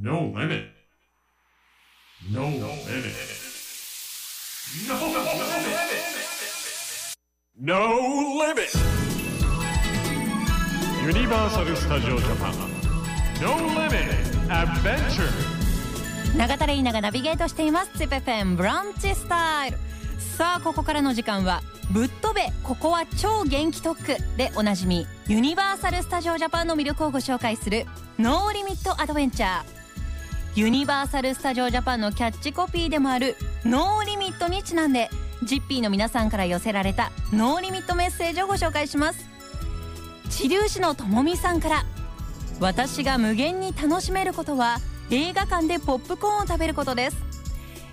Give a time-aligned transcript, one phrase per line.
[0.00, 0.68] No limit.
[2.30, 2.70] No limit.
[4.86, 5.34] No limit.
[7.58, 7.80] No
[8.38, 8.78] limit.
[11.04, 12.52] ユニバーサル・スタジオ・ジャパン
[13.42, 13.98] No Limit
[14.48, 15.28] Adventure
[16.36, 19.78] 永田レイナがナビゲートしていますツペペンブランチスタイル
[20.18, 21.60] さあここからの時間は
[21.90, 27.84] ぶっ飛べここは超元気特区でおなじみユニバーサル・スタジオ・ジャパンの魅力をご紹介する
[28.18, 29.77] ノーリミット・アドベンチャー
[30.58, 35.08] ユニバーサル・スタジオ・ジャパンのキャッチコピーでもあるノーリミットにちなんで
[35.44, 39.24] ジッピーの皆さんから寄せられたノーリミットメッセージをご紹介します。
[40.30, 41.84] 知立市のともみさんから
[42.58, 44.78] 私が無限に楽しめることは
[45.12, 47.16] 映画館でポップコーンを食べることです。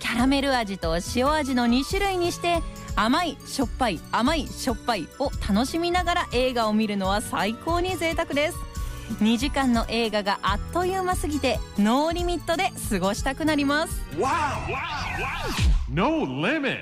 [0.00, 2.60] キャラメル味と塩味の2種類にして
[2.96, 8.67] 甘いしょっぱい甘いしょっぱいを楽しみながら映画を見るのは最高に贅沢です。
[9.20, 14.02] 2時間の映画があっという間すぎてノーリミットで過ごしたくなります。
[15.90, 16.78] No limit.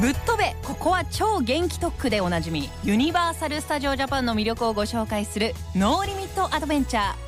[0.00, 7.24] ぶっ飛べここは超元気特区でおなじみユニバーサル・スタジオ・ジャパンの魅力をご紹介するノーリミット・アドベンチャー。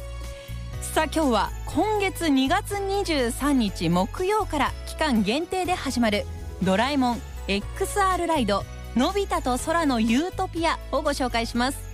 [0.96, 6.24] さあ今日は今月2月23日木曜から期間限定で始まる
[6.62, 8.64] ドラえもん XR ライド
[8.96, 11.85] のび太と空のユートピアをご紹介します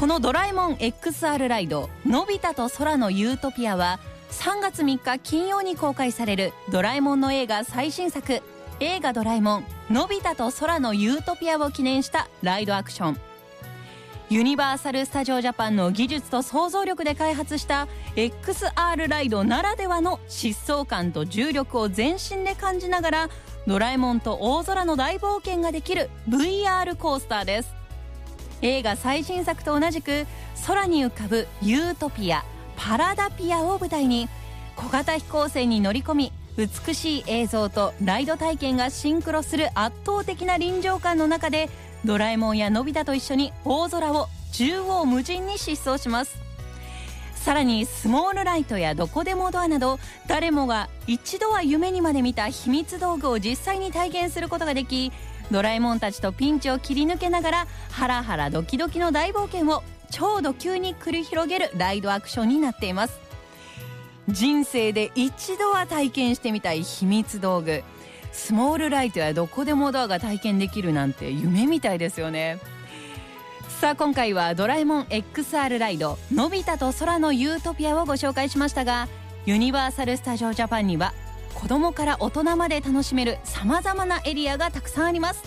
[0.00, 8.40] このドラえもん XR ライドのび太と空のユートピアは3月3日金曜に公開されるドラえもんの映画最新作
[8.80, 13.20] 映画ドラえもんのび太と空のユートピアを記念したライドアクション。
[14.30, 23.28] ユニバーサル・スタジオ・ジャパンの技術と想像力で開発した XR ライドならではの疾走感と重力を全身で感じながら
[23.66, 27.79] ドラえもんと大空の大冒険ができる VR コースターです。
[28.62, 30.26] 映画最新作と同じく
[30.66, 32.44] 空に浮かぶユートピア
[32.76, 34.28] パラダピアを舞台に
[34.76, 41.70] 小型飛行船に乗り込み美しい映像とライド体験がシンクロする圧倒的な臨場感の中で
[42.04, 46.50] ドラえもんやのび太と一緒に大空を縦横無尽に疾走します。
[47.34, 55.10] さらにスモールライトやどこでもドアなど誰もが一度は夢にまで見た秘密道具を実際に体験することができ
[55.50, 63.20] ドラえもんたちとピンチを切り抜けながらハラハラドキドキの大冒険を超ド級に繰り広げるライドアクションになっています。
[64.28, 67.82] 人生で一度は体験してみたい秘密道具。
[68.32, 72.58] スモールライトやどこでもドアが体験できるなんて夢みたいですよね。
[73.80, 79.08] さあ今回はドラえもん XR ライドのび太と空のユートピアをご紹介しましたが
[79.46, 81.14] ユニバーサル・スタジオ・ジャパンには
[81.54, 85.42] 子供から大人まで楽しめるさまざまなエリアがたくさんあります。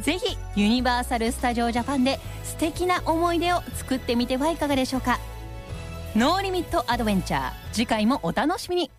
[0.00, 5.18] ぜひユニバーサル・スタジオ・ジャパンで素敵な思い出を作ってみてはいかがでしょうか。
[6.14, 7.52] ノーリミットアドベンチャー。
[7.72, 8.90] 次回もお楽しみに。